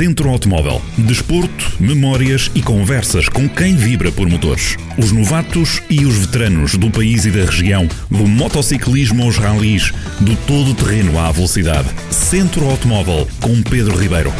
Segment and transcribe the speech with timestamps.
[0.00, 0.80] Centro Automóvel.
[0.96, 4.78] Desporto, memórias e conversas com quem vibra por motores.
[4.96, 10.34] Os novatos e os veteranos do país e da região, do motociclismo aos ralis, do
[10.46, 11.86] todo terreno à velocidade.
[12.10, 14.32] Centro Automóvel com Pedro Ribeiro.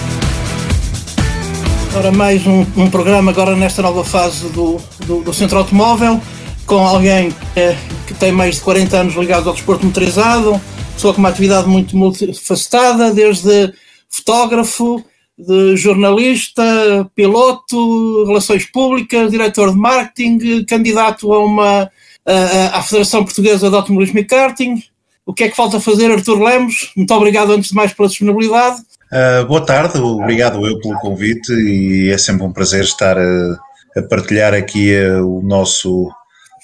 [1.94, 6.22] Ora, mais um, um programa agora nesta nova fase do, do, do Centro Automóvel,
[6.64, 10.58] com alguém é, que tem mais de 40 anos ligado ao desporto motorizado,
[10.94, 13.74] pessoa com uma atividade muito multifacetada, desde
[14.08, 15.04] fotógrafo,
[15.46, 21.90] de jornalista, piloto, relações públicas, diretor de marketing, candidato a uma
[22.26, 24.82] a, à Federação Portuguesa de Automobilismo e Karting.
[25.24, 26.92] O que é que falta fazer, Artur Lemos?
[26.96, 28.80] Muito obrigado antes de mais pela disponibilidade.
[29.12, 33.58] Uh, boa tarde, obrigado eu pelo convite e é sempre um prazer estar a,
[33.96, 36.10] a partilhar aqui uh, o, nosso,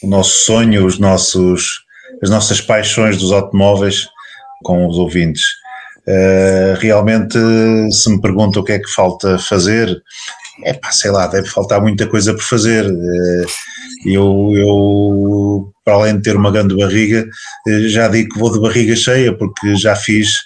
[0.02, 1.84] o nosso sonho, os nossos,
[2.22, 4.08] as nossas paixões dos automóveis
[4.62, 5.42] com os ouvintes.
[6.08, 7.36] Uh, realmente,
[7.90, 10.00] se me perguntam o que é que falta fazer,
[10.64, 12.86] é pá, sei lá, deve faltar muita coisa por fazer.
[12.86, 13.46] Uh,
[14.04, 17.26] eu, eu, para além de ter uma grande barriga,
[17.66, 20.38] uh, já digo que vou de barriga cheia, porque já fiz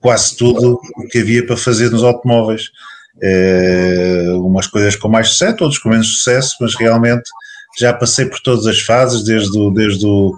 [0.00, 2.70] quase tudo o que havia para fazer nos automóveis.
[4.40, 7.30] umas coisas com mais sucesso, outras com menos sucesso, mas realmente
[7.78, 10.34] já passei por todas as fases, desde o, desde o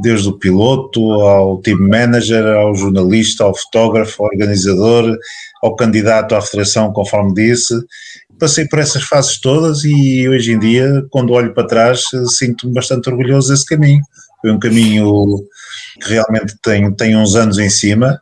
[0.00, 5.16] desde o piloto ao team manager, ao jornalista, ao fotógrafo, ao organizador,
[5.62, 7.74] ao candidato à federação, conforme disse.
[8.38, 12.02] Passei por essas fases todas e hoje em dia, quando olho para trás,
[12.36, 14.00] sinto-me bastante orgulhoso desse caminho.
[14.40, 15.36] Foi um caminho
[16.00, 18.20] que realmente tem, tem uns anos em cima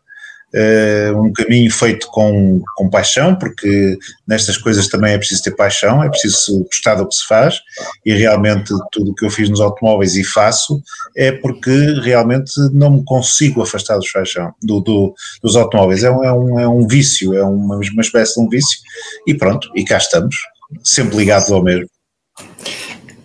[0.57, 6.03] uh, um caminho feito com, com paixão, porque nestas coisas também é preciso ter paixão,
[6.03, 7.61] é preciso gostar do que se faz,
[8.05, 10.83] e realmente tudo o que eu fiz nos automóveis e faço
[11.17, 11.71] é porque
[12.03, 16.03] realmente não me consigo afastar dos paixão, do, do, dos automóveis.
[16.03, 18.79] É um, é, um, é um vício, é uma, uma espécie de um vício,
[19.27, 20.37] e pronto, e cá estamos,
[20.83, 21.89] sempre ligados ao mesmo.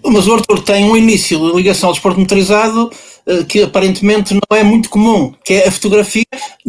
[0.04, 2.89] Mas o Arthur tem um início de ligação ao desporto motorizado
[3.47, 6.25] que aparentemente não é muito comum, que é a fotografia,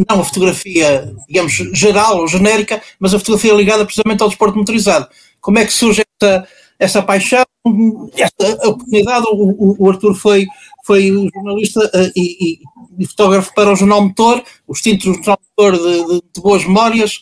[0.08, 5.08] não a fotografia, digamos, geral ou genérica, mas a fotografia ligada precisamente ao desporto motorizado.
[5.40, 7.44] Como é que surge essa, essa paixão,
[8.16, 9.26] essa oportunidade?
[9.30, 10.46] O, o Arthur foi,
[10.84, 12.60] foi jornalista uh, e,
[12.98, 17.16] e, fotógrafo para o Jornal Motor, o extinto Jornal Motor de, de, de Boas Memórias,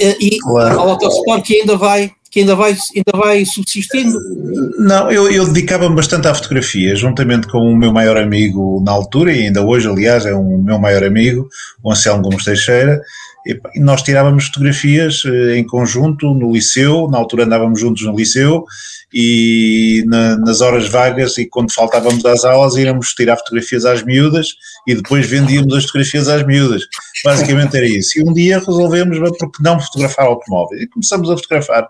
[0.00, 0.80] uh, e claro.
[0.80, 4.18] ao Autosport que ainda vai que ainda vai, ainda vai subsistindo?
[4.78, 9.30] Não, eu, eu dedicava-me bastante à fotografia, juntamente com o meu maior amigo na altura,
[9.34, 11.46] e ainda hoje, aliás, é o meu maior amigo,
[11.82, 13.02] o Anselmo Gomes Teixeira,
[13.74, 18.64] e nós tirávamos fotografias eh, em conjunto no liceu, na altura andávamos juntos no liceu,
[19.12, 24.54] e na, nas horas vagas e quando faltávamos às aulas íamos tirar fotografias às miúdas
[24.86, 26.82] e depois vendíamos as fotografias às miúdas.
[27.24, 28.18] Basicamente era isso.
[28.18, 30.82] E um dia resolvemos, porque não fotografar automóveis?
[30.82, 31.88] E começamos a fotografar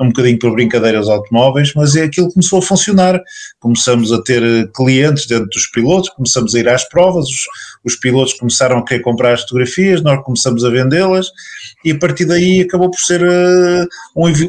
[0.00, 3.20] um bocadinho por brincadeira automóveis, mas é aquilo que começou a funcionar.
[3.60, 7.44] Começamos a ter eh, clientes dentro dos pilotos, começamos a ir às provas, os,
[7.84, 11.30] os pilotos começaram a querer comprar as fotografias, nós começamos a vendê-las
[11.84, 13.86] e a partir daí acabou por ser uh,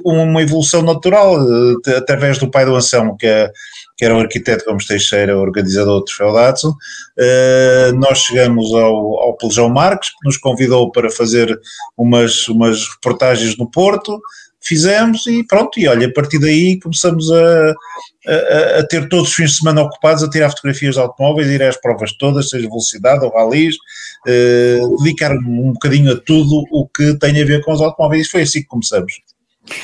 [0.05, 3.51] uma evolução natural, uh, através do pai do Anselmo, que, é,
[3.97, 6.69] que era o arquiteto Gomes Teixeira, organizador do Troféu Datsun.
[6.69, 11.59] Uh, nós chegamos ao, ao Pelejão Marques, que nos convidou para fazer
[11.97, 14.21] umas, umas reportagens no Porto,
[14.63, 17.73] fizemos e pronto, e olha, a partir daí começamos a,
[18.27, 21.61] a, a, ter todos os fins de semana ocupados a tirar fotografias de automóveis, ir
[21.61, 23.75] às provas todas, seja velocidade ou ralis,
[24.25, 28.43] eh, dedicar um bocadinho a tudo o que tem a ver com os automóveis, foi
[28.43, 29.13] assim que começamos.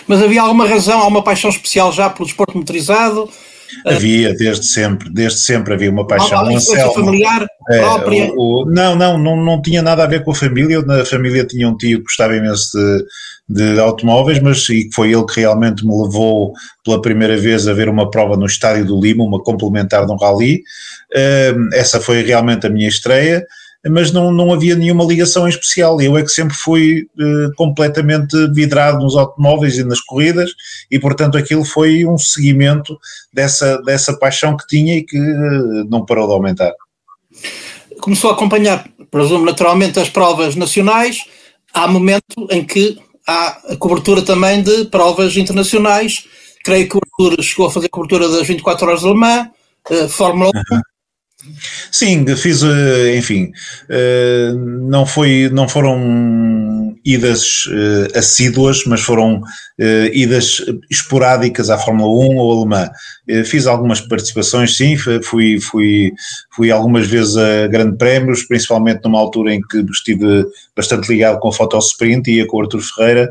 [0.08, 3.30] Mas havia alguma razão, alguma paixão especial já pelo desporto motorizado?
[3.85, 6.44] Havia, desde sempre, desde sempre havia uma paixão.
[6.44, 8.34] Uma influência familiar é, própria?
[8.68, 10.81] Não, não, não, não tinha nada a ver com a família.
[10.81, 12.78] Na família tinha um tio que gostava imenso
[13.47, 16.53] de, de automóveis, mas e foi ele que realmente me levou
[16.84, 20.18] pela primeira vez a ver uma prova no Estádio do Lima, uma complementar de um
[20.18, 20.63] rally.
[21.13, 23.44] Uh, essa foi realmente a minha estreia
[23.88, 26.02] mas não, não havia nenhuma ligação em especial.
[26.02, 30.52] Eu é que sempre fui uh, completamente vidrado nos automóveis e nas corridas,
[30.92, 33.00] e portanto aquilo foi um seguimento
[33.34, 36.74] dessa, dessa paixão que tinha e que uh, não parou de aumentar.
[38.02, 41.24] Começou a acompanhar, presumo, naturalmente as provas nacionais.
[41.74, 46.25] Há momento em que há a cobertura também de provas internacionais.
[46.66, 49.50] Creio que o Arthur chegou a fazer cobertura das 24 horas de Le Mans,
[49.90, 50.88] uh, Fórmula 1.
[51.89, 53.51] Sim, fiz, eh, enfim,
[53.89, 59.41] eh, não, foi, não foram idas eh, assíduas, mas foram
[60.12, 62.89] idas esporádicas à Fórmula 1 ou alemã.
[63.45, 66.12] Fiz algumas participações, sim, fui, fui,
[66.53, 70.45] fui algumas vezes a Grande Prémios, principalmente numa altura em que estive
[70.75, 73.30] bastante ligado com a Fotosprint e ia com o Artur Ferreira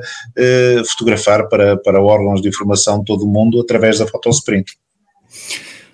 [0.89, 4.71] fotografar para, para órgãos de informação de todo o mundo através da Fotosprint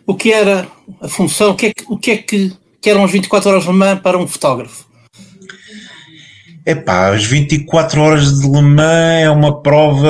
[0.07, 0.69] o que era
[1.01, 3.63] a função, o que é que, o que, é que, que eram as 24 horas
[3.65, 4.87] de Le Mans para um fotógrafo?
[6.67, 10.09] Epá, as 24 horas de Le Mans é uma prova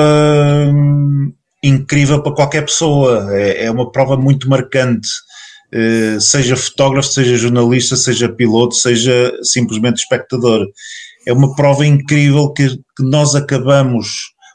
[0.73, 1.33] hum,
[1.63, 5.09] incrível para qualquer pessoa, é, é uma prova muito marcante,
[5.73, 10.67] uh, seja fotógrafo, seja jornalista, seja piloto, seja simplesmente espectador.
[11.27, 14.07] É uma prova incrível que, que nós acabamos,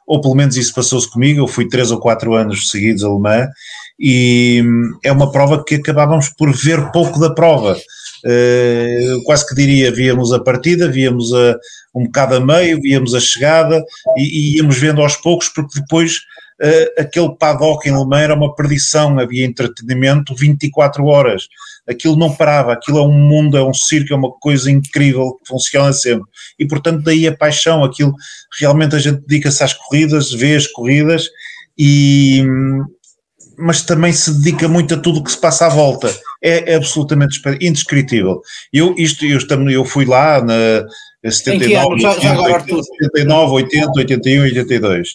[0.06, 3.18] ou pelo menos isso passou-se comigo, eu fui 3 ou 4 anos seguidos a Le
[3.18, 3.48] Mans,
[4.00, 7.76] e hum, é uma prova que acabávamos por ver pouco da prova.
[8.24, 11.56] Uh, quase que diria, víamos a partida, víamos a,
[11.94, 13.82] um bocado a meio, víamos a chegada
[14.16, 16.16] e, e íamos vendo aos poucos, porque depois
[16.62, 21.46] uh, aquele paddock em Le era uma perdição, havia entretenimento 24 horas,
[21.88, 25.48] aquilo não parava, aquilo é um mundo, é um circo, é uma coisa incrível que
[25.48, 26.26] funciona sempre
[26.58, 28.14] e portanto daí a paixão, aquilo
[28.58, 31.30] realmente a gente dedica-se às corridas, vê as corridas
[31.76, 32.84] e, hum,
[33.60, 36.12] mas também se dedica muito a tudo o que se passa à volta.
[36.42, 38.40] É, é absolutamente indescritível.
[38.72, 39.38] Eu, isto, eu,
[39.70, 40.84] eu fui lá na
[41.28, 42.82] 79, já, 80, já
[43.14, 45.08] 79 80, 81, 82.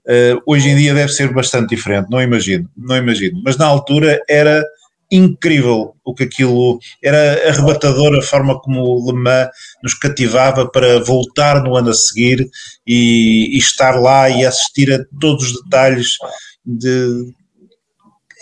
[0.00, 3.40] Uh, hoje em dia deve ser bastante diferente, não imagino, não imagino.
[3.44, 4.64] Mas na altura era
[5.10, 9.48] incrível o que aquilo era arrebatador a forma como o Le Mans
[9.82, 12.48] nos cativava para voltar no ano a seguir
[12.86, 16.16] e, e estar lá e assistir a todos os detalhes
[16.64, 17.32] de,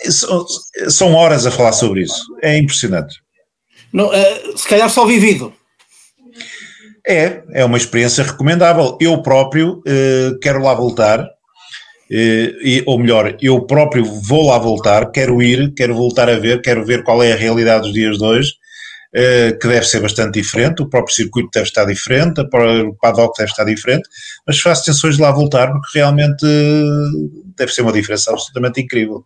[0.07, 2.23] são horas a falar sobre isso.
[2.41, 3.15] É impressionante.
[3.91, 5.53] Não, uh, se calhar só vivido.
[7.07, 8.97] É, é uma experiência recomendável.
[9.01, 11.27] Eu próprio uh, quero lá voltar, uh,
[12.11, 16.85] e, ou melhor, eu próprio vou lá voltar, quero ir, quero voltar a ver, quero
[16.85, 18.53] ver qual é a realidade dos dias de hoje,
[19.59, 23.63] que deve ser bastante diferente, o próprio circuito deve estar diferente, o paddock deve estar
[23.63, 24.07] diferente,
[24.45, 26.45] mas faço tensões de lá voltar porque realmente
[27.57, 29.25] deve ser uma diferença absolutamente incrível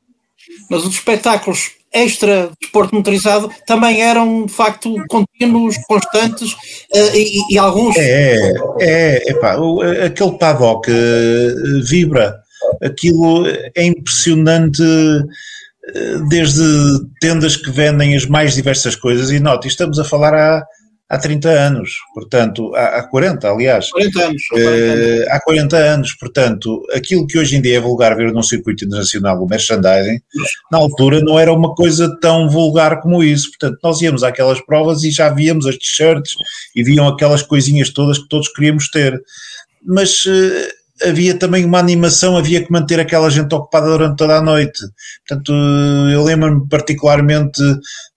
[0.69, 7.57] mas os espetáculos extra desporto motorizado também eram de facto contínuos, constantes uh, e, e,
[7.57, 7.95] alguns.
[7.97, 8.51] É,
[8.81, 9.55] é, epá,
[10.05, 12.35] aquele paddock uh, vibra,
[12.81, 13.45] aquilo
[13.75, 14.83] é impressionante.
[16.29, 16.63] Desde
[17.19, 20.65] tendas que vendem as mais diversas coisas, e note, estamos a falar há
[21.09, 23.89] há 30 anos, portanto, há, há 40, aliás.
[23.89, 25.19] 40 anos, 40 anos.
[25.19, 28.85] Uh, há 40 anos, portanto, aquilo que hoje em dia é vulgar ver num circuito
[28.85, 30.19] internacional, o merchandising,
[30.71, 33.49] na altura não era uma coisa tão vulgar como isso.
[33.51, 36.35] Portanto, nós íamos àquelas provas e já víamos as t-shirts
[36.75, 39.21] e viam aquelas coisinhas todas que todos queríamos ter.
[39.85, 40.25] Mas.
[40.25, 44.79] Uh, havia também uma animação, havia que manter aquela gente ocupada durante toda a noite.
[45.27, 45.53] Portanto,
[46.11, 47.61] eu lembro-me particularmente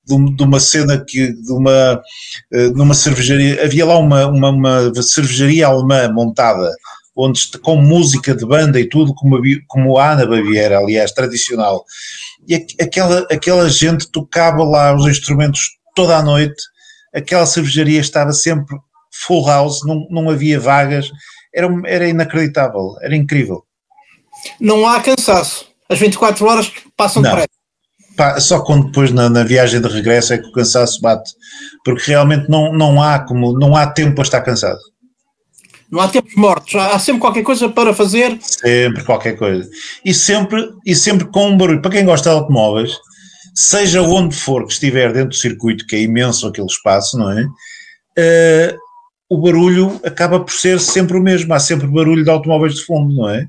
[0.06, 2.00] de, uma cena que de uma
[2.52, 6.70] eh, numa cervejaria havia lá uma, uma, uma cervejaria alemã montada
[7.16, 11.84] onde com música de banda e tudo como como a Ana Baviera aliás tradicional.
[12.46, 15.60] E aquela aquela gente tocava lá os instrumentos
[15.94, 16.62] toda a noite.
[17.14, 18.76] Aquela cervejaria estava sempre
[19.26, 21.10] full house não, não havia vagas
[21.56, 23.64] era, era inacreditável era incrível
[24.60, 27.56] não há cansaço as 24 horas passam depressa
[28.16, 31.30] Pá, só quando depois na, na, viagem de regresso é que o cansaço bate,
[31.84, 34.78] porque realmente não, não há como, não há tempo para estar cansado.
[35.90, 38.38] Não há tempos mortos, há sempre qualquer coisa para fazer.
[38.40, 39.68] Sempre qualquer coisa.
[40.04, 41.82] E sempre, e sempre com um barulho.
[41.82, 42.92] Para quem gosta de automóveis,
[43.54, 47.44] seja onde for que estiver dentro do circuito, que é imenso aquele espaço, não é?
[47.44, 48.76] Uh,
[49.28, 51.52] o barulho acaba por ser sempre o mesmo.
[51.52, 53.48] Há sempre barulho de automóveis de fundo, não é?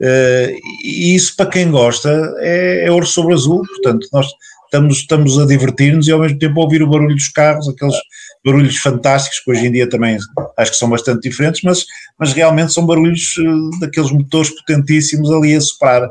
[0.00, 2.08] Uh, e isso para quem gosta
[2.38, 4.28] é, é ouro sobre azul, portanto nós
[4.66, 7.96] estamos, estamos a divertir-nos e ao mesmo tempo a ouvir o barulho dos carros, aqueles
[8.44, 10.16] barulhos fantásticos que hoje em dia também
[10.56, 11.84] acho que são bastante diferentes, mas,
[12.16, 16.08] mas realmente são barulhos uh, daqueles motores potentíssimos ali a soprar.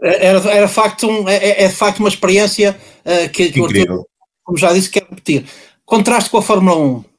[0.00, 4.06] Era, era facto um, é, é, é de facto uma experiência uh, que, que Incrível.
[4.44, 5.44] como já disse, quero repetir.
[5.84, 7.09] Contraste com a Fórmula 1.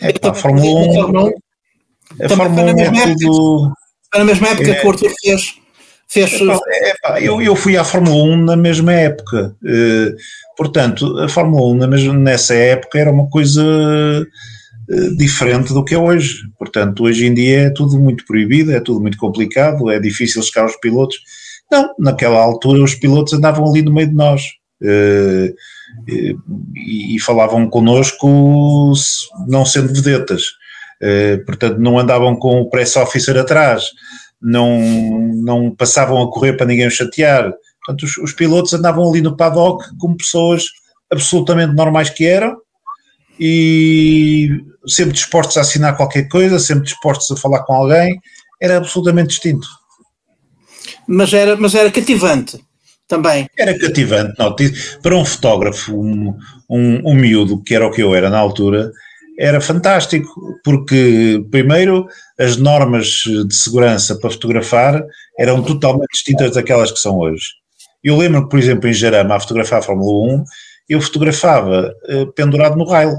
[0.00, 3.72] É, a Fórmula 1, a Fórmula 1, a Fórmula 1 é tudo
[4.18, 5.54] na mesma época é, que o Arthur fez.
[6.08, 6.40] fez
[7.20, 9.56] eu, eu fui à Fórmula 1 na mesma época.
[9.62, 10.14] Uh,
[10.56, 15.94] portanto, a Fórmula 1 na mesma, nessa época era uma coisa uh, diferente do que
[15.94, 16.42] é hoje.
[16.58, 20.62] Portanto, hoje em dia é tudo muito proibido, é tudo muito complicado, é difícil chegar
[20.62, 21.18] aos pilotos.
[21.70, 24.42] Não, naquela altura os pilotos andavam ali no meio de nós.
[24.82, 25.54] Uh,
[26.06, 26.36] e,
[27.16, 28.92] e falavam connosco
[29.46, 30.42] não sendo vedetas.
[31.46, 33.86] Portanto, não andavam com o press officer atrás,
[34.40, 34.80] não,
[35.34, 37.52] não passavam a correr para ninguém chatear.
[37.84, 40.64] Portanto, os, os pilotos andavam ali no paddock como pessoas
[41.10, 42.56] absolutamente normais que eram
[43.38, 44.48] e
[44.86, 48.18] sempre dispostos a assinar qualquer coisa, sempre dispostos a falar com alguém,
[48.60, 49.66] era absolutamente distinto.
[51.06, 52.60] Mas era, mas era cativante
[53.12, 53.46] também.
[53.58, 54.56] Era cativante, não,
[55.02, 56.34] para um fotógrafo, um,
[56.70, 58.90] um, um miúdo, que era o que eu era na altura,
[59.38, 60.28] era fantástico,
[60.64, 62.06] porque primeiro
[62.38, 65.02] as normas de segurança para fotografar
[65.38, 67.48] eram totalmente distintas daquelas que são hoje.
[68.02, 70.44] Eu lembro que, por exemplo, em Jarama, a fotografar a Fórmula 1,
[70.88, 73.12] eu fotografava uh, pendurado no rail.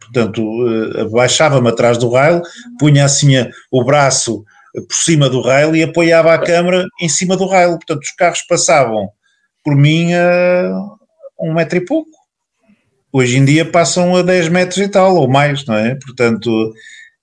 [0.00, 2.42] Portanto, uh, abaixava-me atrás do rail,
[2.78, 3.34] punha assim
[3.72, 4.44] o braço
[4.86, 7.70] por cima do rail e apoiava a câmera em cima do rail.
[7.70, 9.08] Portanto, os carros passavam
[9.68, 10.96] por mim a
[11.38, 12.10] um metro e pouco.
[13.12, 15.94] Hoje em dia passam a 10 metros e tal, ou mais, não é?
[15.96, 16.72] Portanto,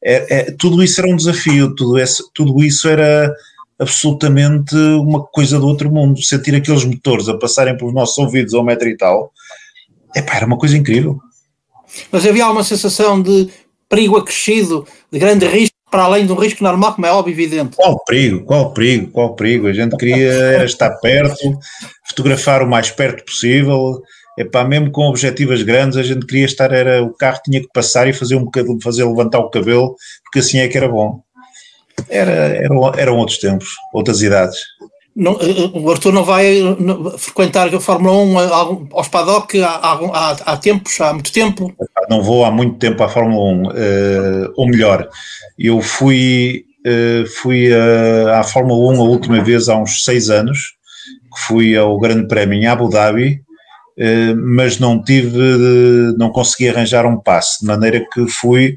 [0.04, 3.34] é, é, tudo isso era um desafio, tudo, esse, tudo isso era
[3.80, 6.22] absolutamente uma coisa do outro mundo.
[6.22, 9.34] Sentir aqueles motores a passarem pelos nossos ouvidos ao metro e tal,
[10.16, 11.20] epá, era uma coisa incrível.
[12.12, 13.50] Mas havia uma sensação de
[13.90, 17.78] perigo acrescido, de grande risco, para além do risco normal, como é óbvio evidente.
[17.78, 19.66] Qual perigo, qual perigo, qual perigo?
[19.66, 21.58] A gente queria estar perto,
[22.04, 24.02] fotografar o mais perto possível.
[24.38, 28.10] Epá, mesmo com objetivas grandes, a gente queria estar, era o carro tinha que passar
[28.10, 31.22] e fazer um bocadinho, fazer levantar o cabelo, porque assim é que era bom.
[32.10, 34.60] Era, eram, eram outros tempos, outras idades.
[35.16, 36.60] Não, eh, eh, o Arthur não vai
[37.18, 38.50] frequentar a Fórmula 1 eh,
[38.92, 41.74] aos paddock há, há, há, tempos, há muito tempo?
[42.10, 45.08] Não vou há muito tempo à Fórmula 1, uh, ou melhor,
[45.58, 46.66] eu fui,
[47.42, 50.76] fui à Fórmula 1 a última vez há uns seis anos,
[51.34, 53.42] que fui ao Grande Prémio em Abu Dhabi,
[54.38, 55.38] mas não tive,
[56.18, 58.76] não consegui arranjar um passe, de maneira que fui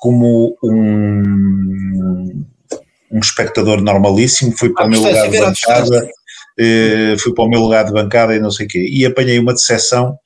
[0.00, 2.44] como um
[3.14, 6.10] um espectador normalíssimo, fui para ah, o meu lugar de bancada,
[6.58, 9.38] eh, fui para o meu lugar de bancada e não sei o quê, e apanhei
[9.38, 10.18] uma decepção,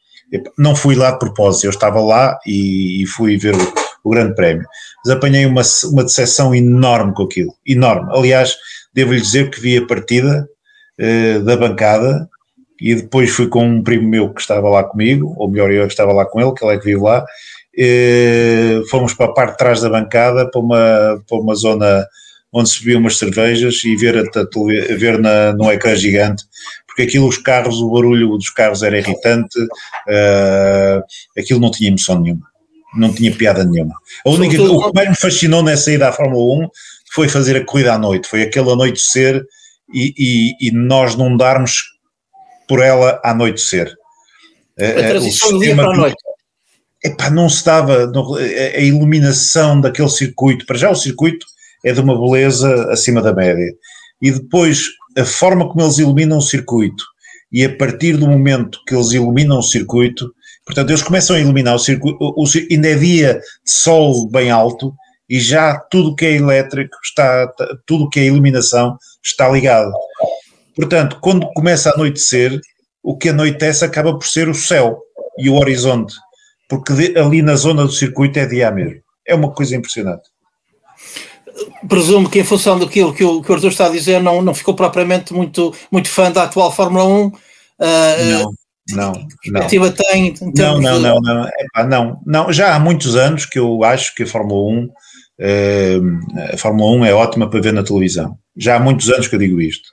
[0.56, 4.34] não fui lá de propósito, eu estava lá e, e fui ver o, o, grande
[4.34, 4.66] prémio,
[5.04, 5.60] mas apanhei uma,
[5.92, 8.56] uma decepção enorme com aquilo, enorme, aliás,
[8.94, 10.48] devo-lhe dizer que vi a partida
[10.98, 12.26] eh, da bancada
[12.80, 15.92] e depois fui com um primo meu que estava lá comigo, ou melhor, eu que
[15.92, 17.22] estava lá com ele, que ele é que vive lá,
[17.78, 22.06] eh, fomos para a parte de trás da bancada, para uma, para uma zona
[22.52, 26.44] onde se bebiam umas cervejas e ver, a, ver na, num ecrã gigante,
[26.86, 31.02] porque aquilo, os carros, o barulho dos carros era irritante, uh,
[31.38, 32.46] aquilo não tinha emoção nenhuma,
[32.94, 33.94] não tinha piada nenhuma.
[34.24, 36.68] A única, o que mais me fascinou nessa ida à Fórmula 1
[37.12, 39.44] foi fazer a corrida à noite, foi aquele anoitecer
[39.92, 41.82] e, e, e nós não darmos
[42.66, 43.94] por ela a anoitecer.
[44.78, 46.16] A transição do dia para a noite.
[47.02, 48.10] Epá, não se dava
[48.74, 51.46] a iluminação daquele circuito, para já o circuito
[51.84, 53.72] é de uma beleza acima da média.
[54.20, 54.84] E depois,
[55.16, 57.04] a forma como eles iluminam o circuito,
[57.50, 60.32] e a partir do momento que eles iluminam o circuito,
[60.66, 64.92] portanto, eles começam a iluminar o circuito, o, ainda é dia de sol bem alto,
[65.28, 67.52] e já tudo que é elétrico está,
[67.86, 69.92] tudo que é iluminação está ligado.
[70.74, 72.58] Portanto, quando começa a anoitecer,
[73.02, 74.98] o que anoitece acaba por ser o céu
[75.38, 76.14] e o horizonte,
[76.68, 79.00] porque ali na zona do circuito é dia mesmo.
[79.26, 80.28] É uma coisa impressionante
[81.88, 84.54] presumo que em função daquilo que o, que o Arthur está a dizer, não, não
[84.54, 87.26] ficou propriamente muito, muito fã da atual Fórmula 1.
[87.26, 87.32] Uh,
[88.30, 88.52] não,
[88.90, 89.12] não,
[89.46, 89.92] não.
[89.92, 90.34] tem?
[90.54, 92.52] Não, não, não, não, Epá, não, não.
[92.52, 94.90] Já há muitos anos que eu acho que a Fórmula 1, uh,
[96.36, 98.36] ah, a Fórmula 1 é ótima para ver na televisão.
[98.56, 99.88] Já há muitos anos que eu digo isto.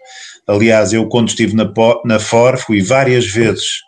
[0.48, 1.72] Aliás, eu quando estive na,
[2.06, 3.82] na FOR fui várias vezes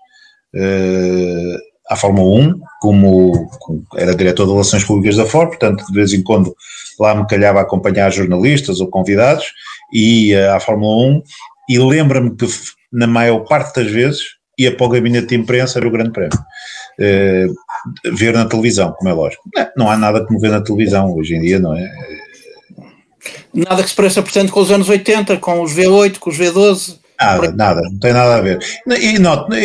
[0.56, 5.94] uh, à Fórmula 1, como, como, era diretor de Relações Públicas da FOR, portanto, de
[5.94, 6.56] vez em quando
[7.00, 9.46] lá me calhava acompanhar jornalistas ou convidados,
[9.94, 11.24] e à Fórmula 1,
[11.70, 12.48] e lembra-me que
[12.92, 16.40] na maior parte das vezes ia para o gabinete de imprensa ver o Grande Prémio.
[17.00, 17.54] Uh,
[18.16, 19.44] ver na televisão, como é lógico.
[19.56, 21.88] Não, não, há nada como ver na televisão hoje em dia, não é?
[23.54, 26.98] Nada que se pareça, portanto, com os anos 80, com os V8, com os V12.
[27.20, 28.60] Nada, nada, não tem nada a ver.
[29.00, 29.56] E note,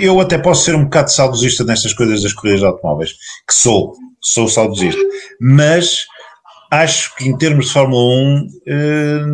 [0.00, 3.12] eu até posso ser um bocado saudosista nestas coisas das corridas de automóveis,
[3.46, 5.00] que sou, sou saudosista,
[5.40, 6.06] mas
[6.70, 9.24] acho que em termos de Fórmula 1 eh,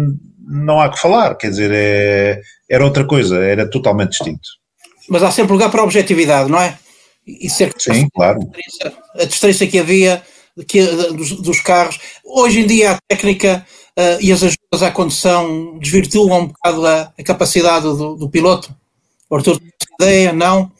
[0.47, 4.49] não há que falar, quer dizer, é, era outra coisa, era totalmente distinto.
[5.09, 6.79] Mas há sempre lugar para a objetividade, não é?
[7.26, 8.41] E ser Sim, claro.
[9.19, 10.23] A distância que havia
[10.67, 11.99] que, dos, dos carros.
[12.25, 13.64] Hoje em dia a técnica
[13.99, 14.43] uh, e as
[14.81, 18.73] à condução desvirtuam um bocado a, a capacidade do, do, piloto?
[19.29, 19.61] O Arthur
[20.00, 20.71] ideia, não?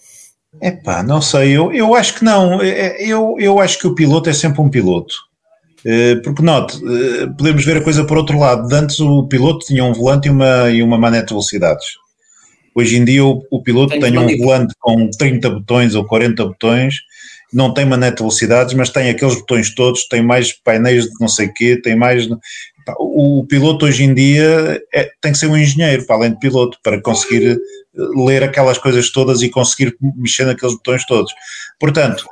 [0.61, 2.62] Epá, não sei, eu, eu acho que não.
[2.62, 5.14] É, é, eu, eu acho que o piloto é sempre um piloto.
[5.84, 8.72] Eh, porque, note, eh, podemos ver a coisa por outro lado.
[8.72, 11.87] Antes o piloto tinha um volante e uma, e uma manete de velocidades.
[12.75, 16.44] Hoje em dia o, o piloto tem, tem um volante com 30 botões ou 40
[16.46, 16.94] botões,
[17.52, 21.28] não tem manete de velocidades, mas tem aqueles botões todos, tem mais painéis de não
[21.28, 22.26] sei o quê, tem mais...
[22.98, 26.78] O piloto hoje em dia é, tem que ser um engenheiro, para além de piloto,
[26.82, 27.58] para conseguir
[27.94, 31.32] ler aquelas coisas todas e conseguir mexer naqueles botões todos.
[31.78, 32.24] Portanto,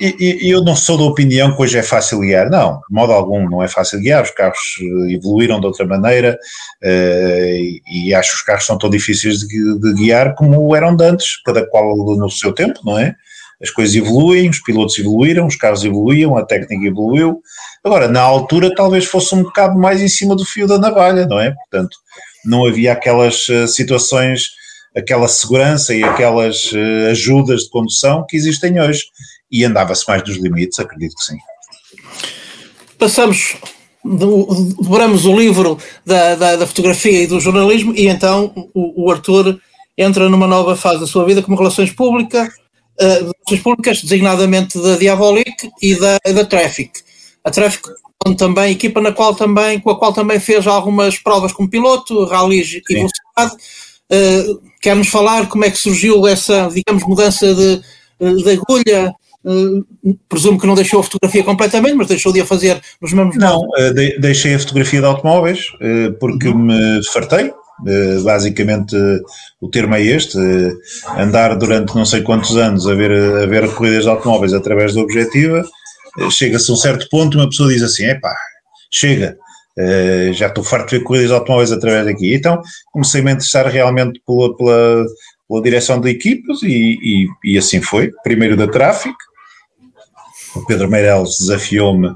[0.00, 3.12] e, e, eu não sou da opinião que hoje é fácil guiar, não, de modo
[3.12, 6.38] algum não é fácil guiar, os carros eh, evoluíram de outra maneira
[6.82, 11.04] uh, e acho que os carros são tão difíceis de, de, guiar como eram de
[11.04, 13.14] antes, cada qual no seu tempo, não é?
[13.62, 17.42] As coisas evoluem, os pilotos evoluíram, os carros evoluíam, a técnica evoluiu.
[17.84, 21.38] Agora, na altura, talvez fosse um bocado mais em cima do fio da navalha, não
[21.38, 21.52] é?
[21.52, 21.96] Portanto,
[22.44, 24.60] não havia aquelas uh, situações
[24.96, 29.04] aquela segurança e aquelas uh, ajudas de condução que existem hoje.
[29.50, 31.38] E andava-se mais dos limites, acredito que sim.
[32.98, 33.56] Passamos,
[34.04, 39.58] dobramos o livro da, da, da, fotografia e do jornalismo e então o, o, Arthur
[39.98, 42.48] entra numa nova fase da sua vida como relações públicas,
[43.00, 46.92] relações públicas designadamente da Diabolic e da, da Traffic.
[47.44, 47.88] A Traffic
[48.36, 52.80] também, equipa na qual também, com a qual também fez algumas provas como piloto, rallies
[52.88, 53.62] e velocidade.
[54.12, 57.80] Uh, Quer-nos falar como é que surgiu essa, digamos, mudança de,
[58.42, 59.14] de agulha?
[59.42, 63.36] Uh, presumo que não deixou a fotografia completamente, mas deixou de a fazer nos mesmos.
[63.36, 63.60] Não,
[63.94, 66.66] de, deixei a fotografia de automóveis uh, porque uhum.
[66.66, 67.50] me fartei.
[68.22, 68.96] Basicamente,
[69.60, 70.38] o termo é este:
[71.16, 75.00] andar durante não sei quantos anos a ver, a ver corridas de automóveis através da
[75.00, 75.64] objetiva.
[76.30, 78.34] Chega-se a um certo ponto, uma pessoa diz assim: epá,
[78.90, 79.36] chega,
[80.32, 82.34] já estou farto de ver corridas de automóveis através daqui.
[82.34, 82.60] Então
[82.92, 85.04] comecei a interessar realmente pela, pela,
[85.48, 88.10] pela direção de equipas e, e, e, assim foi.
[88.22, 89.14] Primeiro da Traffic,
[90.54, 92.10] o Pedro Meireles desafiou-me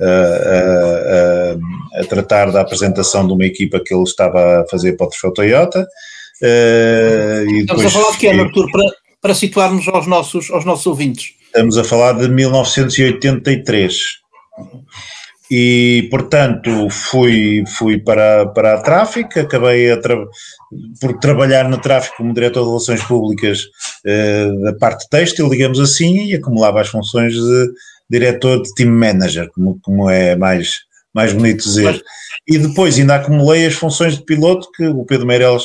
[0.00, 5.06] uh, uh, a tratar da apresentação de uma equipa que ele estava a fazer para
[5.06, 5.86] o Troféu Toyota.
[6.42, 8.84] e Estamos a falar de que é, Artur, para,
[9.20, 11.34] para situarmos aos nossos, aos nossos ouvintes?
[11.46, 13.94] Estamos a falar de 1983
[15.50, 20.16] e portanto fui, fui para, para a tráfico, acabei tra
[21.00, 23.66] por trabalhar na tráfico como diretor de relações públicas
[24.04, 27.68] eh, da parte têxtil, digamos assim, e acumulava as funções de
[28.10, 30.80] diretor de team manager, como, como é mais,
[31.14, 32.02] mais bonito dizer.
[32.46, 35.64] E depois ainda acumulei as funções de piloto que o Pedro Meireles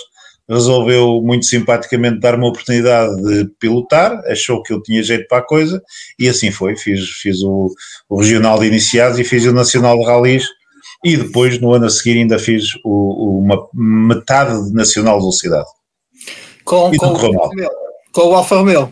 [0.50, 5.46] resolveu muito simpaticamente dar-me a oportunidade de pilotar, achou que eu tinha jeito para a
[5.46, 5.82] coisa
[6.18, 6.76] e assim foi.
[6.76, 7.72] Fiz, fiz o,
[8.10, 10.46] o Regional de Iniciados e fiz o Nacional de Rallys
[11.06, 15.68] e depois no ano a seguir ainda fiz o, uma metade de Nacional de Velocidade.
[16.66, 17.50] Com, com, o,
[18.12, 18.92] com o Alfa Romeo.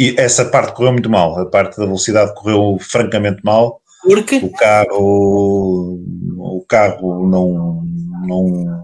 [0.00, 3.82] E essa parte correu muito mal, a parte da velocidade correu francamente mal.
[4.02, 4.36] Porque?
[4.38, 6.00] O carro,
[6.38, 7.84] o carro não,
[8.26, 8.80] não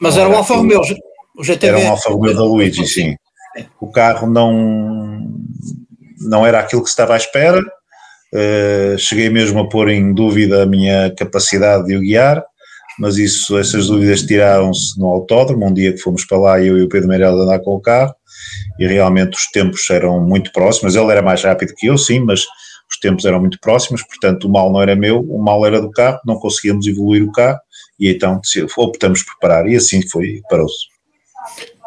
[0.00, 0.80] mas era o Alfa Romeo,
[1.36, 1.78] o GTB.
[1.78, 3.16] Era um Alfa Romeo da Luigi, sim.
[3.78, 5.26] O carro não,
[6.20, 7.60] não era aquilo que se estava à espera.
[8.32, 12.44] Uh, cheguei mesmo a pôr em dúvida a minha capacidade de o guiar,
[13.00, 16.82] mas isso, essas dúvidas tiraram-se no autódromo, um dia que fomos para lá, eu e
[16.82, 18.14] o Pedro Meirelles andar com o carro,
[18.78, 22.42] e realmente os tempos eram muito próximos, ele era mais rápido que eu, sim, mas
[22.90, 25.90] os tempos eram muito próximos, portanto o mal não era meu, o mal era do
[25.90, 27.58] carro, não conseguíamos evoluir o carro,
[27.98, 28.38] e então
[28.76, 30.86] optamos por parar, e assim foi, parou-se.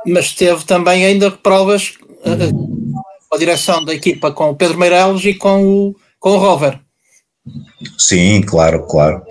[0.07, 1.93] Mas teve também ainda provas
[2.25, 6.79] uh, a direção da equipa com o Pedro Meireles e com o, com o Rover.
[7.97, 9.21] Sim, claro, claro.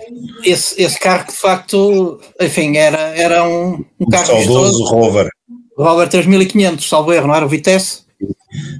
[0.43, 4.25] Esse, esse carro de facto, enfim, era, era um, um carro.
[4.25, 5.29] Saudoso Rover.
[5.77, 8.03] Rover 3500, salvo erro, não era o Vitesse?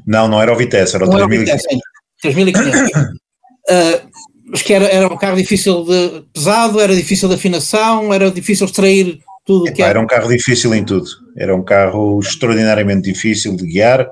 [0.05, 1.65] Não, não era o Vitesse, era o não 3500.
[1.65, 3.09] Era o Vitesse, 3500.
[3.09, 4.13] uh,
[4.45, 8.67] mas que era, era um carro difícil de pesado, era difícil de afinação, era difícil
[8.67, 9.91] extrair tudo o que era.
[9.91, 14.07] Era um carro difícil em tudo, era um carro extraordinariamente difícil de guiar,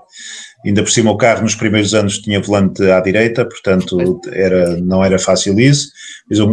[0.65, 5.03] ainda por cima o carro nos primeiros anos tinha volante à direita, portanto era, não
[5.03, 5.89] era fácil isso,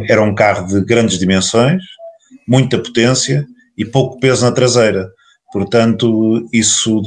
[0.09, 1.83] era um carro de grandes dimensões,
[2.47, 5.09] muita potência e pouco peso na traseira.
[5.51, 7.01] Portanto, isso,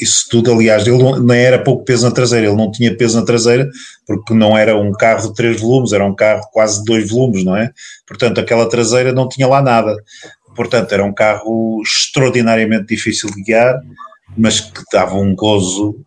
[0.00, 3.18] isso tudo, aliás, ele não, nem era pouco peso na traseira, ele não tinha peso
[3.18, 3.70] na traseira
[4.04, 7.44] porque não era um carro de três volumes, era um carro quase de dois volumes,
[7.44, 7.70] não é?
[8.04, 9.94] Portanto, aquela traseira não tinha lá nada.
[10.56, 13.80] Portanto, era um carro extraordinariamente difícil de guiar,
[14.36, 16.00] mas que dava um gozo,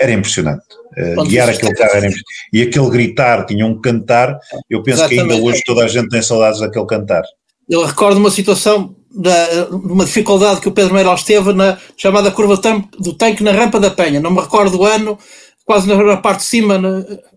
[0.00, 0.64] era impressionante.
[0.96, 2.24] Uh, guiar aquele carro era impressionante.
[2.52, 5.26] E aquele gritar, tinha um cantar, eu penso Exatamente.
[5.26, 7.22] que ainda hoje toda a gente tem saudades daquele cantar.
[7.68, 12.60] Eu recordo uma situação da, uma dificuldade que o Pedro Meireles teve na chamada curva
[12.98, 14.20] do tanque na rampa da Penha.
[14.20, 15.18] Não me recordo o ano,
[15.64, 16.78] quase na parte de cima,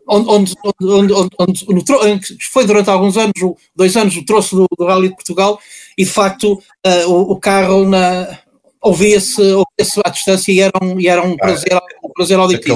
[0.07, 3.33] onde, onde, onde, onde, foi durante alguns anos,
[3.75, 5.59] dois anos, o troço do, do Rally de Portugal,
[5.97, 8.39] e de facto uh, o, o, carro na,
[8.81, 9.65] ouvia-se ouvia
[10.05, 12.75] à distância e era um, e era um, prazer, um prazer auditivo.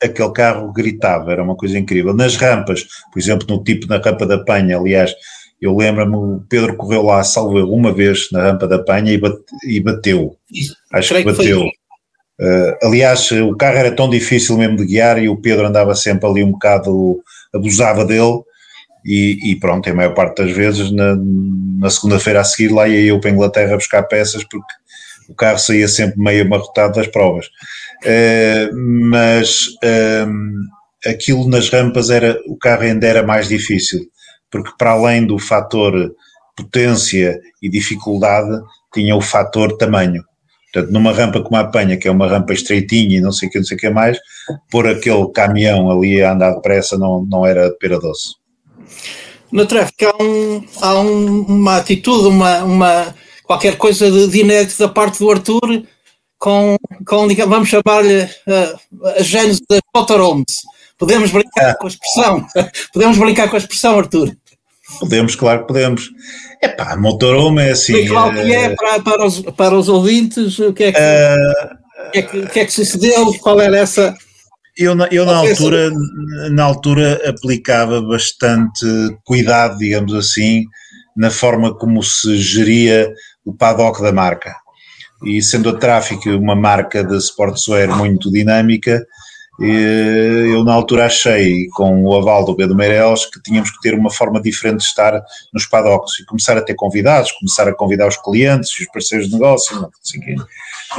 [0.00, 2.14] Aquele, aquele carro gritava, era uma coisa incrível.
[2.14, 5.14] Nas rampas, por exemplo, no tipo na rampa da Penha, aliás,
[5.60, 9.42] eu lembro-me, o Pedro correu lá, salvou uma vez na rampa da Penha e, bate,
[9.64, 10.36] e bateu.
[10.92, 11.62] Acho que bateu.
[11.62, 11.77] Que
[12.40, 16.28] Uh, aliás, o carro era tão difícil mesmo de guiar e o Pedro andava sempre
[16.28, 17.20] ali um bocado,
[17.52, 18.42] abusava dele.
[19.04, 21.16] E, e pronto, a maior parte das vezes, na,
[21.78, 24.72] na segunda-feira a seguir, lá ia eu para a Inglaterra buscar peças porque
[25.28, 27.46] o carro saía sempre meio amarrotado das provas.
[28.04, 28.74] Uh,
[29.10, 34.00] mas uh, aquilo nas rampas era, o carro ainda era mais difícil,
[34.50, 36.14] porque para além do fator
[36.56, 38.60] potência e dificuldade,
[38.92, 40.22] tinha o fator tamanho.
[40.72, 43.50] Portanto, numa rampa como a Penha, que é uma rampa estreitinha e não sei o
[43.50, 44.18] que, não sei o que mais,
[44.70, 48.34] pôr aquele caminhão ali a andar depressa não, não era de pera doce.
[49.50, 54.78] No tráfico há, um, há um, uma atitude, uma, uma, qualquer coisa de, de inédito
[54.78, 55.84] da parte do Arthur
[56.38, 56.76] com,
[57.06, 60.62] com digamos, vamos chamar-lhe uh, a gênese das motorhomes.
[60.98, 61.74] Podemos brincar ah.
[61.76, 62.46] com a expressão,
[62.92, 64.36] podemos brincar com a expressão, Arthur.
[65.00, 66.10] Podemos, claro que podemos.
[66.62, 67.94] Epá, motorhome é assim.
[67.94, 70.58] E qual que é eh, para, para, os, para os ouvintes?
[70.58, 73.32] O que é que, uh, que, é que, que, é que sucedeu?
[73.40, 74.14] Qual era essa.
[74.76, 75.90] Eu, na, eu na, altura,
[76.50, 78.86] na altura aplicava bastante
[79.24, 80.64] cuidado, digamos assim,
[81.16, 83.12] na forma como se geria
[83.44, 84.54] o paddock da marca.
[85.24, 89.04] E sendo a Traffic uma marca de sportswear muito dinâmica,
[89.60, 94.10] eu na altura achei, com o aval do Pedro Meireles, que tínhamos que ter uma
[94.10, 95.20] forma diferente de estar
[95.52, 99.26] nos paddocks e começar a ter convidados, começar a convidar os clientes e os parceiros
[99.26, 99.90] de negócio,
[100.24, 100.36] quê.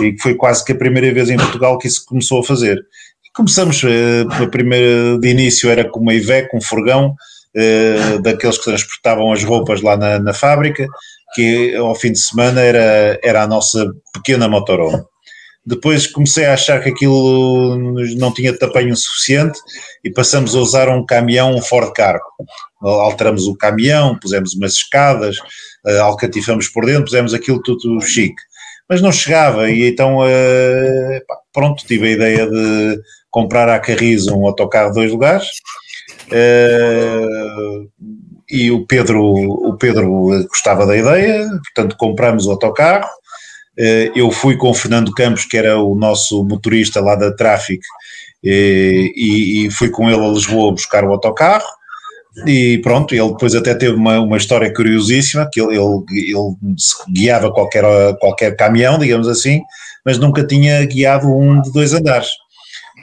[0.02, 2.86] e foi quase que a primeira vez em Portugal que isso começou a fazer.
[3.34, 7.16] Começamos, eh, a primeira de início era com uma Iveco, um furgão,
[7.56, 10.86] eh, daqueles que transportavam as roupas lá na, na fábrica,
[11.34, 15.02] que ao fim de semana era, era a nossa pequena motorhome.
[15.66, 17.78] Depois comecei a achar que aquilo
[18.18, 19.60] não tinha tamanho suficiente
[20.04, 22.26] e passamos a usar um caminhão, um Ford Cargo.
[22.82, 25.38] Alteramos o caminhão, pusemos umas escadas,
[25.86, 28.42] uh, alcatifamos por dentro, pusemos aquilo tudo chique.
[28.88, 31.22] Mas não chegava e então, uh,
[31.54, 35.48] pronto, tive a ideia de comprar à Carrizo um autocarro de dois lugares.
[36.32, 37.90] Uh,
[38.50, 43.10] e o Pedro, o Pedro gostava da ideia, portanto compramos o autocarro, eh,
[44.16, 47.82] eu fui com o Fernando Campos, que era o nosso motorista lá da Traffic,
[48.44, 51.66] eh, e, e fui com ele a Lisboa buscar o autocarro.
[52.46, 56.56] E pronto, ele depois até teve uma, uma história curiosíssima, que ele, ele, ele
[57.12, 57.84] guiava qualquer,
[58.20, 59.62] qualquer caminhão, digamos assim,
[60.06, 62.30] mas nunca tinha guiado um de dois andares.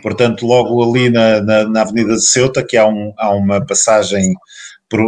[0.03, 4.35] Portanto, logo ali na, na, na Avenida de Ceuta, que há, um, há uma passagem
[4.89, 5.01] por,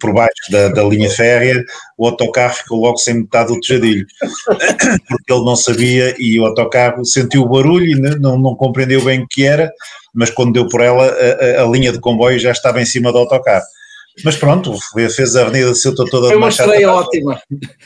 [0.00, 1.64] por baixo da, da, linha férrea,
[1.96, 4.06] o autocarro ficou logo sem metade do tejadilho,
[5.08, 9.20] porque ele não sabia e o autocarro sentiu o barulho e não, não compreendeu bem
[9.20, 9.70] o que era,
[10.14, 13.18] mas quando deu por ela, a, a, linha de comboio já estava em cima do
[13.18, 13.64] autocarro.
[14.24, 14.76] Mas pronto,
[15.14, 17.40] fez a Avenida de Ceuta toda Foi uma estreia ótima.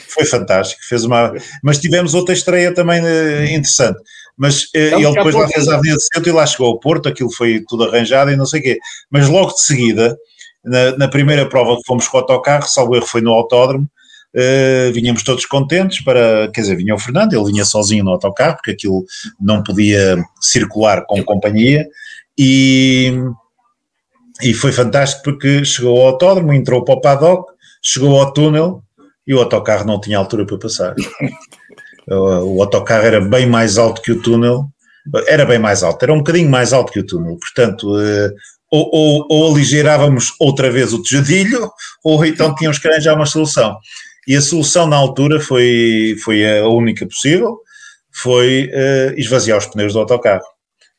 [0.09, 0.81] Foi fantástico.
[0.89, 1.33] Fez uma...
[1.63, 4.01] Mas tivemos outra estreia também uh, interessante.
[4.37, 7.09] Mas uh, ele depois lá fez a Avenida de Ceuta e lá chegou ao Porto,
[7.09, 8.79] aquilo foi tudo arranjado e não sei o quê.
[9.11, 10.17] Mas logo de seguida,
[10.65, 13.89] na, na, primeira prova que fomos com o autocarro, salvo erro foi no autódromo,
[14.35, 18.57] uh, vinhamos todos contentes para, quer dizer, vinha o Fernando, ele vinha sozinho no autocarro,
[18.57, 19.05] porque aquilo
[19.41, 21.87] não podia circular com companhia,
[22.39, 23.13] e,
[24.43, 28.83] e foi fantástico porque chegou ao autódromo, entrou para o paddock, chegou ao túnel
[29.27, 30.95] e o autocarro não tinha altura para passar.
[32.11, 34.69] o, autocarro era bem mais alto que o túnel,
[35.27, 38.35] era bem mais alto, era um bocadinho mais alto que o túnel, portanto, uh,
[38.75, 41.71] ou, ou, ou aligeirávamos outra vez o tejadilho,
[42.03, 43.77] ou então tínhamos que arranjar uma solução.
[44.27, 47.59] E a solução na altura foi, foi a única possível,
[48.11, 50.45] foi uh, esvaziar os pneus do autocarro.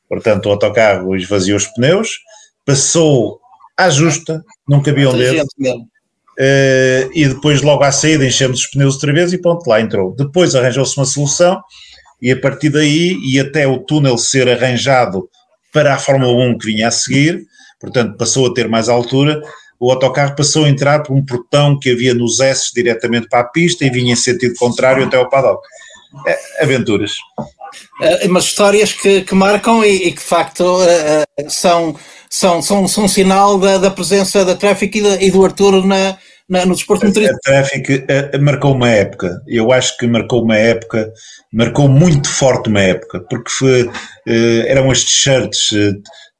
[0.07, 2.19] Portanto, o autocarro esvaziou os pneus,
[2.65, 3.39] passou
[3.75, 8.93] à justa, não cabia um dedo, uh, e depois logo à saída enchemos os pneus
[8.95, 10.15] outra vez e pronto, lá entrou.
[10.15, 11.59] Depois arranjou-se uma solução
[12.21, 15.27] e a partir daí, e até o túnel ser arranjado
[15.73, 17.45] para a Fórmula 1 que vinha a seguir,
[17.85, 19.41] portanto passou a ter mais altura,
[19.79, 23.43] o autocarro passou a entrar por um portão que havia nos S diretamente para a
[23.43, 25.61] pista e vinha em sentido contrário até ao paddock.
[26.25, 27.13] É, aventuras.
[28.01, 31.95] É, mas histórias que, que marcam e, e, que de facto uh, são,
[32.29, 35.85] são, são, são um sinal da, da presença da Traffic e, da, e, do Arturo
[35.85, 36.17] na,
[36.47, 37.37] na, no desporto motorizado.
[37.45, 37.91] A tráfico
[38.39, 41.11] marcou uma época, eu acho que marcou uma época,
[41.51, 43.89] marcou muito forte uma época, porque foi,
[44.67, 45.93] eram as t-shirts, eh,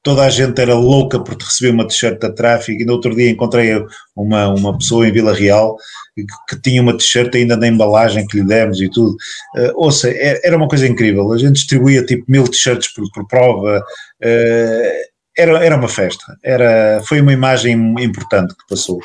[0.05, 3.27] toda a gente era louca por receber uma t-shirt da tráfico e no outro dia
[3.27, 3.83] encontrei
[4.15, 5.75] uma, uma pessoa em Vila Real
[6.13, 9.13] que, que tinha uma t-shirt ainda na embalagem que lhe demos e tudo.
[9.57, 13.79] Uh, ouça, era uma coisa incrível, a gente distribuía tipo mil t-shirts por, por prova,
[13.79, 14.91] uh,
[15.35, 18.99] era, era uma festa, era, foi uma imagem importante que passou.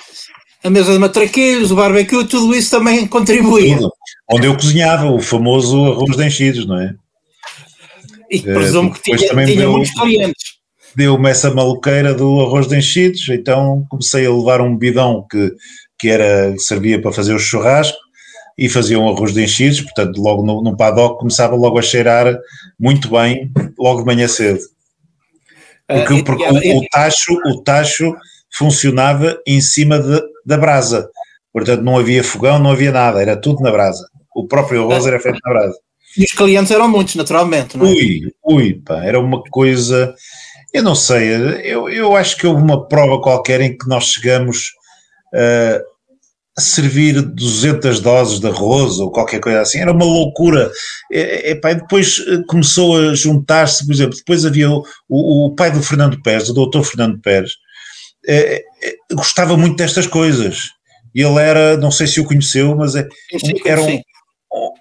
[0.62, 3.78] A mesa de matraquilhos, o barbecue, tudo isso também contribuía.
[3.78, 3.90] Tudo.
[4.30, 6.94] Onde eu cozinhava, o famoso arroz de enchidos, não é?
[8.30, 10.60] E presumo que tinha, tinha muitos clientes
[10.94, 15.53] deu-me essa maluqueira do arroz de enchidos, então comecei a levar um bidão que,
[15.98, 17.98] que era, servia para fazer o churrasco
[18.59, 22.38] e fazia um arroz de enchidos, portanto logo no, no paddock começava logo a cheirar
[22.79, 24.61] muito bem, logo de manhã cedo.
[25.87, 28.14] Porque, uh, porque o, o, tacho, o tacho
[28.53, 31.09] funcionava em cima de, da brasa,
[31.53, 34.07] portanto não havia fogão, não havia nada, era tudo na brasa.
[34.35, 35.76] O próprio arroz era feito na brasa.
[36.16, 37.90] E os clientes eram muitos, naturalmente, não é?
[37.90, 40.14] Ui, ui, pá, era uma coisa
[40.72, 41.28] eu não sei,
[41.64, 44.70] eu, eu acho que houve uma prova qualquer em que nós chegamos
[45.35, 45.83] uh,
[46.56, 50.70] a servir 200 doses de arroz ou qualquer coisa assim, era uma loucura.
[51.11, 55.70] E, e, depois eh, começou a juntar-se, por exemplo, depois havia o, o, o, pai
[55.70, 57.52] do Fernando Pérez, o doutor Fernando Pérez,
[58.28, 58.62] eh,
[59.12, 60.59] gostava muito destas coisas.
[61.14, 63.09] Ele era, não sei se o conheceu, mas é,
[63.64, 64.00] era um,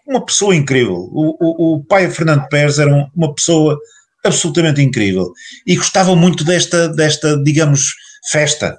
[0.08, 0.95] uma pessoa incrível.
[1.12, 3.80] O, o, o pai Fernando Pérez era um, uma pessoa
[4.23, 5.32] absolutamente incrível.
[5.65, 7.93] E gostava muito desta, desta digamos,
[8.29, 8.77] festa.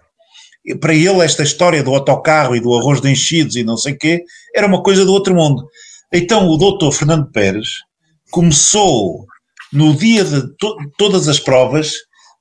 [0.80, 3.98] Para ele, esta história do autocarro e do arroz de enchidos e não sei o
[3.98, 4.24] quê,
[4.54, 5.66] era uma coisa do outro mundo.
[6.12, 7.68] Então o doutor Fernando Pérez
[8.30, 9.26] começou
[9.72, 11.92] no dia de to todas as provas,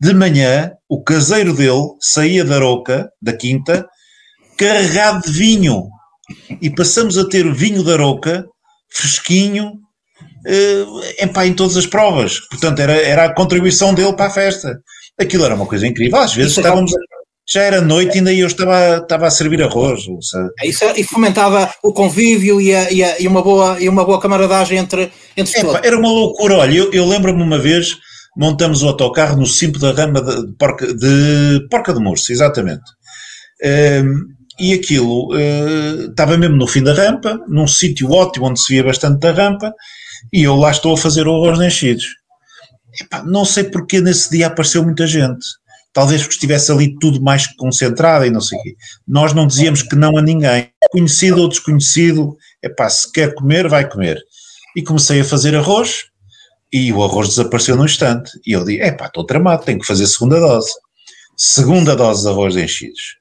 [0.01, 3.85] de manhã, o caseiro dele saía da Aroca, da Quinta,
[4.57, 5.89] carregado de vinho.
[6.61, 8.45] E passamos a ter vinho da Aroca,
[8.89, 9.73] fresquinho,
[11.17, 12.39] epá, em todas as provas.
[12.41, 14.79] Portanto, era, era a contribuição dele para a festa.
[15.19, 16.17] Aquilo era uma coisa incrível.
[16.19, 16.91] Às vezes isso estávamos.
[17.51, 20.01] Já era noite e ainda eu estava, estava a servir arroz.
[20.59, 24.05] É, isso, e fomentava o convívio e, a, e, a, e, uma, boa, e uma
[24.05, 25.81] boa camaradagem entre, entre todos.
[25.83, 26.57] Era uma loucura.
[26.57, 27.97] Olha, eu, eu lembro-me uma vez,
[28.37, 32.83] montamos o autocarro no Simpo da Rama de Porca de, Porca de Murso, exatamente.
[33.63, 38.61] Um, ehm, e aquilo uh, estava mesmo no fim da rampa, num sítio ótimo onde
[38.61, 39.73] se via bastante da rampa,
[40.31, 42.05] e eu lá estou a fazer o arroz enchidos.
[42.99, 45.45] Epá, não sei porque nesse dia apareceu muita gente.
[45.91, 48.75] Talvez porque estivesse ali tudo mais concentrado e não sei o quê.
[49.07, 50.71] Nós não dizíamos que não a ninguém.
[50.91, 54.19] Conhecido ou desconhecido, epá, se quer comer, vai comer.
[54.75, 56.05] E comecei a fazer arroz
[56.71, 58.31] e o arroz desapareceu num instante.
[58.45, 60.69] E eu disse, epá, estou tramado, tenho que fazer segunda dose.
[61.35, 63.18] Segunda dose de arroz enchidos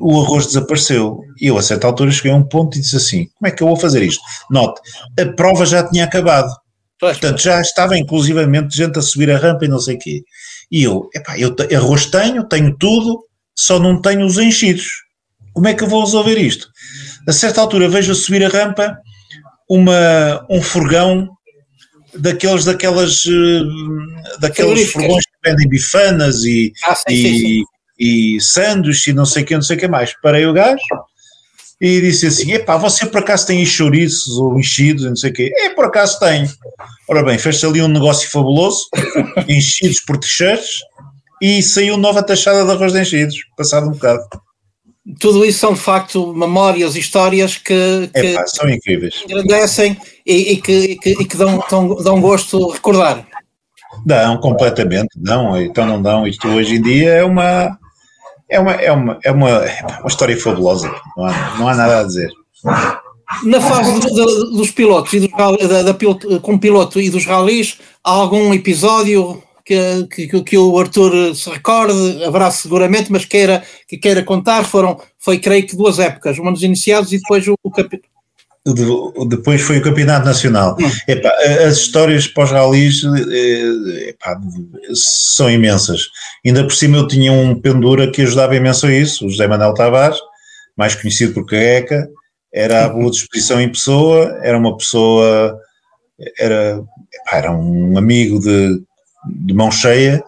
[0.00, 1.20] o arroz desapareceu.
[1.40, 3.62] E eu, a certa altura, cheguei a um ponto e disse assim: como é que
[3.62, 4.22] eu vou fazer isto?
[4.50, 4.80] Note,
[5.18, 6.50] a prova já tinha acabado.
[6.98, 10.22] Portanto, já estava inclusivamente gente a subir a rampa e não sei o quê.
[10.70, 13.18] E eu, epá, eu arroz tenho, tenho tudo,
[13.54, 14.86] só não tenho os enchidos.
[15.52, 16.68] Como é que eu vou resolver isto?
[17.28, 18.96] A certa altura vejo a subir a rampa
[19.68, 21.28] uma, um furgão
[22.16, 27.64] daqueles, daquelas, uh, daqueles furgões que vendem bifanas e, ah, sim, e, sim, sim
[27.98, 30.14] e sanduíche e não sei o que, não sei o que mais.
[30.22, 30.78] Parei o gajo
[31.80, 35.52] e disse assim: Epá, você por acaso tem chouriços ou enchidos, não sei o quê?
[35.56, 36.48] É, por acaso tenho.
[37.08, 38.86] Ora bem, fez ali um negócio fabuloso,
[39.48, 40.80] enchidos por t-shirts
[41.42, 44.22] e saiu nova taxada de arroz de enchidos, passado um bocado.
[45.20, 49.22] Tudo isso são de facto memórias, histórias que, que Epá, são incríveis.
[49.24, 53.26] engrandecem e, e, que, e, que, e que dão, dão, dão gosto recordar.
[54.06, 56.26] Dão, completamente, dão, então não dão.
[56.26, 57.78] Isto hoje em dia é uma,
[58.48, 59.60] é uma, é uma, é uma,
[60.00, 62.30] uma história fabulosa, não há, não há nada a dizer.
[63.44, 65.30] Na fase do, do, dos pilotos e dos,
[65.68, 70.78] da, da piloto, como piloto e dos ralis, há algum episódio que, que, que, o
[70.78, 75.98] Arthur se recorde, haverá seguramente, mas queira, que queira contar, foram, foi creio que duas
[75.98, 77.70] épocas, uma dos iniciados e depois o, o
[78.64, 80.76] capítulo depois foi o Campeonato Nacional.
[80.80, 80.90] Hum.
[81.06, 81.30] Epá,
[81.66, 84.14] as histórias pós-ralis eh,
[84.94, 86.08] são imensas.
[86.44, 89.74] Ainda por cima eu tinha um pendura que ajudava imenso a isso, o José Manuel
[89.74, 90.18] Tavares,
[90.76, 92.08] mais conhecido por Caeca,
[92.52, 95.58] era a boa disposição em pessoa, era uma pessoa,
[96.38, 96.80] era,
[97.12, 98.80] epá, era um amigo de,
[99.28, 100.22] de mão cheia,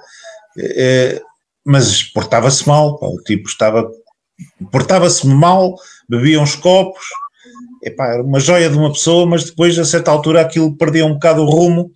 [0.59, 1.22] eh,
[1.64, 3.88] mas portava-se mal, pá, o tipo estava,
[4.70, 5.77] portava-se mal,
[6.09, 7.05] bebia uns copos,
[7.87, 11.14] epá, era uma joia de uma pessoa, mas depois, a certa altura, aquilo perdia um
[11.14, 11.90] bocado o rumo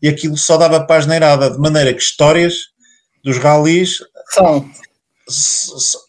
[0.00, 2.54] e aquilo só dava para a de maneira que histórias
[3.24, 3.98] dos ralis
[4.30, 4.64] são,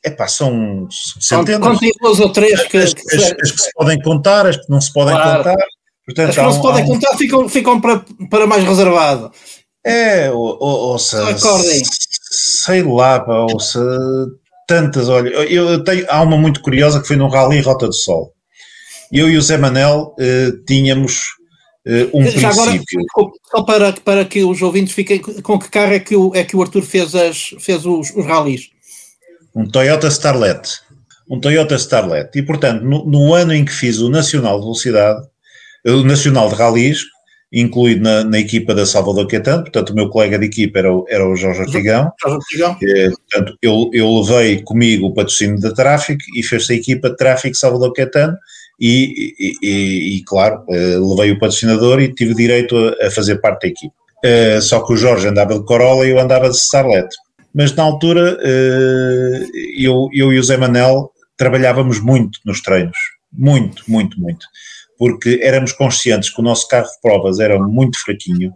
[0.03, 0.87] epá, são
[1.19, 1.67] centenas.
[1.67, 4.69] Contem duas ou três que, as, que, as, as, que se podem contar, as que
[4.69, 5.43] não se podem claro.
[5.43, 5.65] contar.
[6.05, 6.87] Portanto, as que não um, se podem um...
[6.87, 9.31] contar ficam, ficam para, para mais reservado.
[9.85, 11.23] É, ou, ou, ouça,
[12.31, 13.83] sei lá, ouça,
[14.67, 18.32] tantas, olha, eu tenho, há uma muito curiosa que foi no Rally Rota do Sol.
[19.13, 21.21] Eu e o Zé Manel eh, tínhamos
[21.85, 22.99] eh, um Já princípio.
[23.15, 26.43] Agora, só para, para que os ouvintes fiquem, com que carro é que o, é
[26.43, 28.71] que o Arthur fez, as, fez os, os rallies?
[29.55, 30.67] Um Toyota Starlet.
[31.29, 32.31] Um Toyota Starlet.
[32.35, 35.21] E, portanto, no, no ano em que fiz o Nacional de Velocidade,
[35.85, 37.03] o Nacional de Rallies,
[37.51, 41.05] incluído na, na, equipa da Salvador Caetano, portanto o meu colega de equipa era o,
[41.07, 42.77] era o Jorge Artigão, Jorge Artigão.
[42.81, 47.55] É, portanto eu, eu levei comigo o patrocínio da Tráfico e fez-se a equipa Tráfico
[47.55, 48.35] Salvador Caetano
[48.79, 53.39] e, e, e, e, claro, eh, levei o patrocinador e tive direito a, a fazer
[53.39, 53.93] parte da equipa.
[54.25, 57.09] Uh, só que o Jorge andava de Corolla e eu andava de Starlet.
[57.53, 62.97] Mas na altura uh, eu, eu e o Zé Manel trabalhávamos muito nos treinos,
[63.31, 64.45] muito, muito, muito.
[64.97, 68.53] Porque éramos conscientes que o nosso carro de provas era muito fraquinho,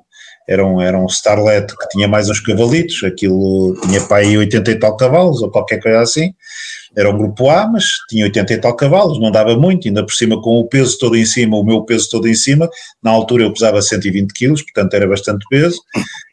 [0.47, 4.71] era um, era um Starlet que tinha mais uns cavalitos, aquilo tinha para aí 80
[4.71, 6.33] e tal cavalos ou qualquer coisa assim,
[6.97, 10.13] era um grupo A, mas tinha 80 e tal cavalos, não dava muito, ainda por
[10.13, 12.67] cima com o peso todo em cima, o meu peso todo em cima,
[13.03, 15.79] na altura eu pesava 120 quilos, portanto era bastante peso,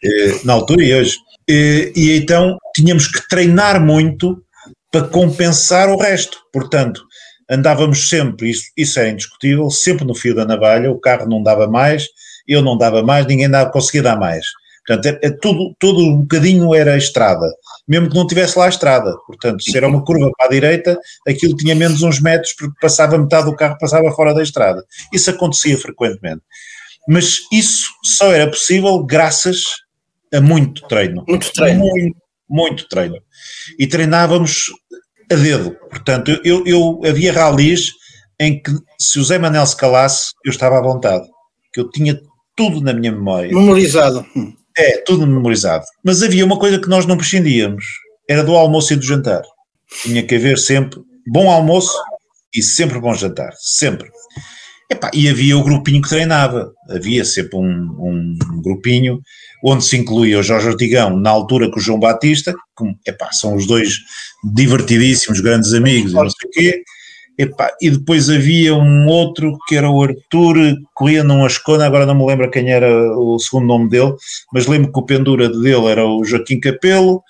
[0.03, 1.19] eh, na altura e hoje.
[1.47, 4.43] E, e então tínhamos que treinar muito
[4.91, 7.03] para compensar o resto, portanto
[7.51, 11.69] andávamos sempre, isso, isso é indiscutível, sempre no fio da navalha, o carro não dava
[11.69, 12.07] mais,
[12.49, 14.47] eu não dava mais, ninguém dava, conseguia dar mais.
[14.87, 17.47] Portanto, é, é tudo, tudo um bocadinho era estrada,
[17.87, 19.15] mesmo que não tivesse lá a estrada.
[19.27, 23.19] Portanto, se era uma curva para a direita, aquilo tinha menos uns metros, porque passava
[23.19, 24.83] metade do carro, passava fora da estrada.
[25.13, 26.43] Isso acontecia frequentemente.
[27.09, 29.65] Mas isso só era possível graças
[30.33, 31.25] a muito treino.
[31.29, 31.81] Muito treino.
[31.81, 32.17] Muito,
[32.49, 33.17] muito treino.
[33.79, 34.71] E treinávamos
[35.31, 35.77] a dedo.
[35.91, 37.93] Portanto, eu, eu havia ralis
[38.41, 41.25] em que se o Zé Manel se calasse, eu estava à vontade,
[41.73, 42.19] que eu tinha
[42.57, 43.53] tudo na minha memória.
[43.53, 44.27] Memorizado.
[44.77, 45.85] É, tudo memorizado.
[46.03, 47.85] Mas havia uma coisa que nós não prescindíamos,
[48.29, 49.43] era do almoço e do jantar.
[50.03, 51.97] Tinha que haver sempre bom almoço
[52.55, 54.09] e sempre bom jantar, sempre.
[55.13, 59.21] E havia o grupinho que treinava, havia sempre um, um, grupinho
[59.65, 63.57] onde se incluía o Jorge Ortigão, na altura com o João Batista, que epá, são
[63.57, 63.99] os dois
[64.55, 66.83] divertidíssimos, grandes amigos não sei o quê,
[67.39, 70.57] epá, e depois havia um outro que era o Arthur,
[70.95, 74.15] corria num Ascona, agora não me lembro quem era o segundo nome dele,
[74.53, 77.23] mas lembro que o pendura dele era o Joaquim Capelo,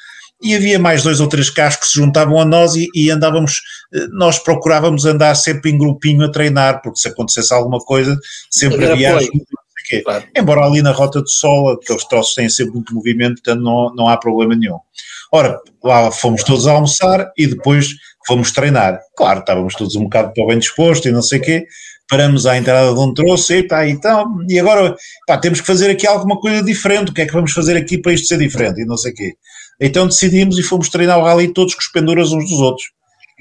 [0.43, 3.63] e havia mais dois ou três carros que se juntavam a nós e, e, andávamos,
[3.95, 8.19] eh, nós procurávamos andar sempre em grupinho a treinar, porque se acontecesse alguma coisa,
[8.51, 9.19] sempre havia
[10.03, 10.25] Claro.
[10.35, 14.09] Embora ali na Rota do Sol, aqueles troços têm sempre muito movimento, portanto não, não
[14.09, 14.79] há problema nenhum.
[15.35, 17.89] Ora, lá fomos todos a almoçar e depois
[18.25, 19.01] fomos treinar.
[19.17, 21.67] Claro, estávamos todos um bocado para bem disposto e não sei o quê,
[22.09, 24.95] paramos à entrada de um troço e pá, então, e agora
[25.27, 27.99] pá, temos que fazer aqui alguma coisa diferente, o que é que vamos fazer aqui
[27.99, 29.33] para isto ser diferente e não sei o quê.
[29.81, 32.87] Então decidimos e fomos treinar o rally todos com os penduras uns dos outros.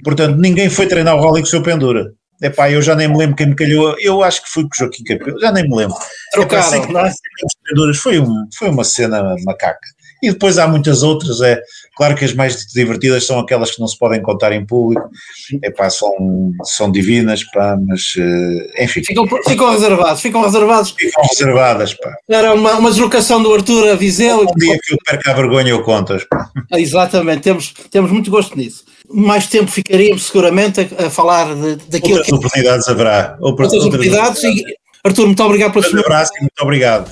[0.04, 2.12] Portanto, ninguém foi treinar o rally com o seu pendura.
[2.42, 3.96] Epá, eu já nem me lembro quem me calhou.
[4.00, 5.96] Eu acho que fui com o Joaquim Capelo, já nem me lembro.
[6.32, 6.84] Trocaram.
[6.84, 7.12] Epá,
[8.02, 9.93] foi, um, foi uma cena macaca.
[10.24, 11.60] E depois há muitas outras, é
[11.98, 15.10] claro que as mais divertidas são aquelas que não se podem contar em público,
[15.62, 19.04] epá, são, são divinas, pá, mas eh, enfim.
[19.04, 20.96] Ficam, ficam reservados, ficam reservados.
[20.98, 22.16] Ficam reservadas, pá.
[22.30, 24.42] Era uma, uma deslocação do Arthur a Viseu.
[24.42, 26.26] Um dia que eu perco a vergonha eu contas.
[26.72, 32.18] Exatamente, temos, temos muito gosto nisso mais tempo ficaríamos seguramente a, a falar de, daquilo
[32.18, 32.34] outras que...
[32.34, 33.38] oportunidades haverá.
[33.40, 34.44] Outras, outras oportunidades.
[34.44, 34.64] E,
[35.04, 36.00] Arthur, muito obrigado pela sua...
[36.00, 37.12] Um abraço e muito obrigado.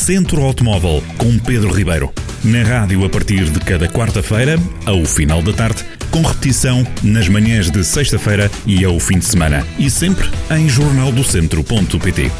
[0.00, 2.10] Centro Automóvel com Pedro Ribeiro.
[2.42, 7.70] Na rádio a partir de cada quarta-feira, ao final da tarde, com repetição nas manhãs
[7.70, 9.64] de sexta-feira e ao fim de semana.
[9.78, 12.32] E sempre em jornaldocentro.pt.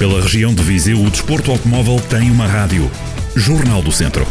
[0.00, 2.90] Pela região de Viseu, o desporto automóvel tem uma rádio.
[3.36, 4.26] Jornal do Centro.